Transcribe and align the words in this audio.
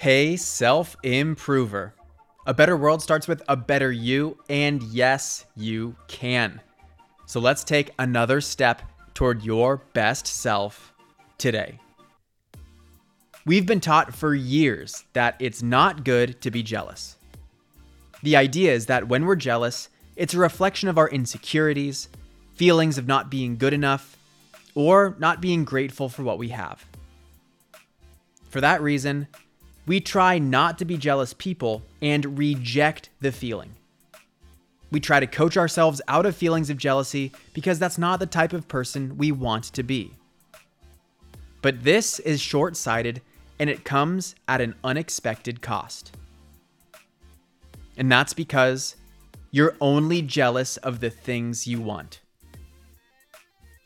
Hey, 0.00 0.36
self 0.36 0.94
improver. 1.02 1.92
A 2.46 2.54
better 2.54 2.76
world 2.76 3.02
starts 3.02 3.26
with 3.26 3.42
a 3.48 3.56
better 3.56 3.90
you, 3.90 4.38
and 4.48 4.80
yes, 4.80 5.44
you 5.56 5.96
can. 6.06 6.60
So 7.26 7.40
let's 7.40 7.64
take 7.64 7.90
another 7.98 8.40
step 8.40 8.80
toward 9.12 9.42
your 9.42 9.78
best 9.94 10.28
self 10.28 10.92
today. 11.36 11.80
We've 13.44 13.66
been 13.66 13.80
taught 13.80 14.14
for 14.14 14.36
years 14.36 15.04
that 15.14 15.34
it's 15.40 15.64
not 15.64 16.04
good 16.04 16.40
to 16.42 16.52
be 16.52 16.62
jealous. 16.62 17.16
The 18.22 18.36
idea 18.36 18.72
is 18.72 18.86
that 18.86 19.08
when 19.08 19.26
we're 19.26 19.34
jealous, 19.34 19.88
it's 20.14 20.32
a 20.32 20.38
reflection 20.38 20.88
of 20.88 20.96
our 20.96 21.08
insecurities, 21.08 22.08
feelings 22.54 22.98
of 22.98 23.08
not 23.08 23.32
being 23.32 23.56
good 23.56 23.72
enough, 23.72 24.16
or 24.76 25.16
not 25.18 25.40
being 25.40 25.64
grateful 25.64 26.08
for 26.08 26.22
what 26.22 26.38
we 26.38 26.50
have. 26.50 26.86
For 28.48 28.60
that 28.60 28.80
reason, 28.80 29.26
we 29.88 30.00
try 30.00 30.38
not 30.38 30.78
to 30.78 30.84
be 30.84 30.98
jealous 30.98 31.32
people 31.32 31.82
and 32.02 32.38
reject 32.38 33.08
the 33.20 33.32
feeling. 33.32 33.74
We 34.90 35.00
try 35.00 35.18
to 35.18 35.26
coach 35.26 35.56
ourselves 35.56 36.02
out 36.08 36.26
of 36.26 36.36
feelings 36.36 36.68
of 36.68 36.76
jealousy 36.76 37.32
because 37.54 37.78
that's 37.78 37.96
not 37.96 38.20
the 38.20 38.26
type 38.26 38.52
of 38.52 38.68
person 38.68 39.16
we 39.16 39.32
want 39.32 39.64
to 39.64 39.82
be. 39.82 40.12
But 41.62 41.84
this 41.84 42.18
is 42.20 42.38
short 42.38 42.76
sighted 42.76 43.22
and 43.58 43.70
it 43.70 43.84
comes 43.84 44.34
at 44.46 44.60
an 44.60 44.74
unexpected 44.84 45.62
cost. 45.62 46.14
And 47.96 48.12
that's 48.12 48.34
because 48.34 48.94
you're 49.50 49.74
only 49.80 50.20
jealous 50.20 50.76
of 50.76 51.00
the 51.00 51.10
things 51.10 51.66
you 51.66 51.80
want. 51.80 52.20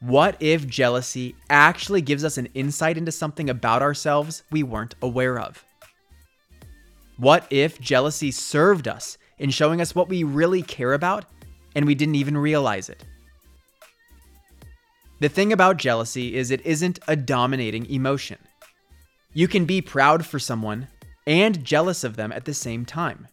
What 0.00 0.36
if 0.40 0.66
jealousy 0.66 1.34
actually 1.48 2.02
gives 2.02 2.22
us 2.22 2.36
an 2.36 2.48
insight 2.52 2.98
into 2.98 3.12
something 3.12 3.48
about 3.48 3.80
ourselves 3.80 4.42
we 4.50 4.62
weren't 4.62 4.94
aware 5.00 5.40
of? 5.40 5.64
What 7.16 7.46
if 7.50 7.80
jealousy 7.80 8.30
served 8.30 8.86
us 8.86 9.16
in 9.38 9.50
showing 9.50 9.80
us 9.80 9.94
what 9.94 10.08
we 10.08 10.22
really 10.22 10.62
care 10.62 10.92
about 10.92 11.24
and 11.74 11.86
we 11.86 11.94
didn't 11.94 12.16
even 12.16 12.36
realize 12.36 12.88
it? 12.88 13.04
The 15.20 15.30
thing 15.30 15.52
about 15.52 15.78
jealousy 15.78 16.34
is 16.34 16.50
it 16.50 16.64
isn't 16.66 16.98
a 17.08 17.16
dominating 17.16 17.86
emotion. 17.86 18.38
You 19.32 19.48
can 19.48 19.64
be 19.64 19.80
proud 19.80 20.26
for 20.26 20.38
someone 20.38 20.88
and 21.26 21.64
jealous 21.64 22.04
of 22.04 22.16
them 22.16 22.32
at 22.32 22.44
the 22.44 22.54
same 22.54 22.84
time. 22.84 23.28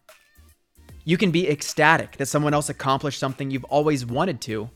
You 1.03 1.18
can 1.18 1.31
be 1.31 1.50
ecstatic 1.50 2.16
that 2.18 2.28
someone 2.28 2.53
else 2.53 2.70
accomplished 2.70 3.20
something 3.20 3.52
you've 3.52 3.66
always 3.66 4.06
wanted 4.06 4.40
to 4.42 4.70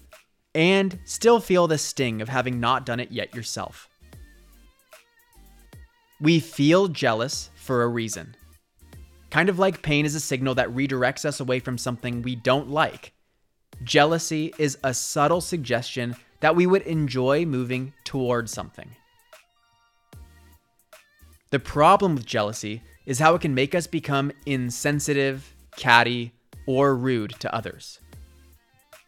and 0.54 1.00
still 1.06 1.40
feel 1.40 1.68
the 1.68 1.78
sting 1.78 2.22
of 2.22 2.28
having 2.28 2.60
not 2.60 2.86
done 2.86 3.00
it 3.00 3.12
yet 3.12 3.34
yourself. 3.34 3.88
We 6.20 6.42
feel 6.42 6.90
jealous 6.90 7.50
for 7.56 7.84
a 7.84 7.88
reason. 7.88 8.36
Kind 9.30 9.50
of 9.50 9.60
like 9.60 9.82
pain 9.82 10.06
is 10.06 10.16
a 10.16 10.20
signal 10.20 10.56
that 10.56 10.70
redirects 10.70 11.26
us 11.26 11.40
away 11.40 11.60
from 11.60 11.78
something 11.78 12.22
we 12.22 12.36
don't 12.36 12.70
like. 12.70 13.14
Jealousy 13.84 14.54
is 14.58 14.78
a 14.84 14.94
subtle 14.94 15.42
suggestion 15.42 16.16
that 16.40 16.56
we 16.56 16.66
would 16.66 16.84
enjoy 16.84 17.46
moving 17.46 17.94
towards 18.04 18.52
something. 18.52 18.90
The 21.50 21.60
problem 21.60 22.16
with 22.16 22.26
jealousy 22.26 22.82
is 23.06 23.20
how 23.20 23.36
it 23.36 23.42
can 23.42 23.54
make 23.54 23.74
us 23.74 23.88
become 23.88 24.32
insensitive, 24.46 25.54
catty, 25.76 26.34
or 26.66 26.96
rude 26.96 27.34
to 27.40 27.54
others. 27.54 28.00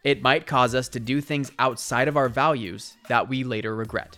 It 0.04 0.22
might 0.22 0.48
cause 0.48 0.74
us 0.74 0.88
to 0.90 1.00
do 1.00 1.20
things 1.20 1.52
outside 1.60 2.08
of 2.08 2.16
our 2.16 2.30
values 2.30 2.96
that 3.10 3.28
we 3.28 3.44
later 3.44 3.76
regret. 3.76 4.18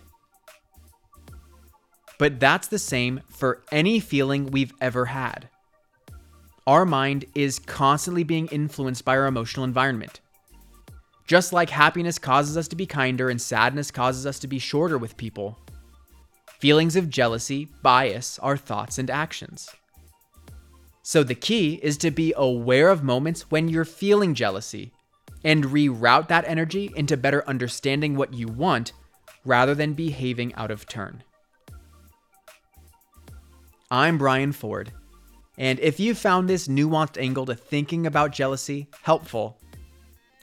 But 2.18 2.38
that's 2.38 2.68
the 2.68 2.78
same 2.78 3.20
for 3.28 3.64
any 3.72 3.98
feeling 3.98 4.46
we've 4.46 4.74
ever 4.80 5.06
had. 5.06 5.48
Our 6.66 6.84
mind 6.84 7.24
is 7.34 7.58
constantly 7.58 8.22
being 8.22 8.46
influenced 8.48 9.04
by 9.04 9.16
our 9.16 9.26
emotional 9.26 9.64
environment. 9.64 10.20
Just 11.26 11.52
like 11.52 11.70
happiness 11.70 12.18
causes 12.18 12.56
us 12.56 12.68
to 12.68 12.76
be 12.76 12.86
kinder 12.86 13.30
and 13.30 13.40
sadness 13.40 13.90
causes 13.90 14.26
us 14.26 14.38
to 14.40 14.46
be 14.46 14.58
shorter 14.58 14.96
with 14.96 15.16
people, 15.16 15.58
feelings 16.60 16.94
of 16.94 17.10
jealousy 17.10 17.68
bias 17.82 18.38
our 18.38 18.56
thoughts 18.56 18.98
and 18.98 19.10
actions. 19.10 19.68
So 21.02 21.24
the 21.24 21.34
key 21.34 21.80
is 21.82 21.96
to 21.98 22.12
be 22.12 22.32
aware 22.36 22.90
of 22.90 23.02
moments 23.02 23.50
when 23.50 23.68
you're 23.68 23.84
feeling 23.84 24.34
jealousy 24.34 24.92
and 25.42 25.64
reroute 25.64 26.28
that 26.28 26.44
energy 26.46 26.92
into 26.94 27.16
better 27.16 27.42
understanding 27.48 28.14
what 28.14 28.34
you 28.34 28.46
want 28.46 28.92
rather 29.44 29.74
than 29.74 29.94
behaving 29.94 30.54
out 30.54 30.70
of 30.70 30.86
turn. 30.86 31.24
I'm 33.90 34.16
Brian 34.16 34.52
Ford, 34.52 34.92
and 35.58 35.78
if 35.80 36.00
you 36.00 36.14
found 36.14 36.48
this 36.48 36.68
nuanced 36.68 37.20
angle 37.20 37.46
to 37.46 37.54
thinking 37.54 38.06
about 38.06 38.32
jealousy 38.32 38.88
helpful, 39.02 39.58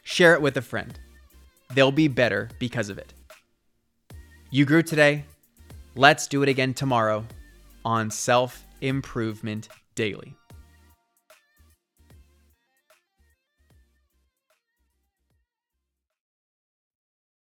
share 0.03 0.33
it 0.33 0.41
with 0.41 0.57
a 0.57 0.61
friend. 0.61 0.99
They'll 1.73 1.91
be 1.91 2.07
better 2.07 2.49
because 2.59 2.89
of 2.89 2.97
it. 2.97 3.13
You 4.51 4.65
grew 4.65 4.83
today. 4.83 5.25
Let's 5.95 6.27
do 6.27 6.43
it 6.43 6.49
again 6.49 6.73
tomorrow 6.73 7.25
on 7.83 8.11
Self 8.11 8.65
Improvement 8.81 9.69
Daily. 9.95 10.35